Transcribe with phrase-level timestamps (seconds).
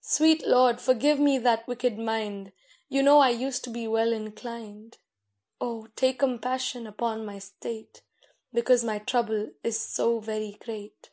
[0.00, 2.50] Sweet Lord, forgive me that wicked mind!
[2.88, 4.98] You know I used to be well inclined.
[5.60, 8.02] Oh, take compassion upon my state,
[8.52, 11.10] Because my trouble is so very great.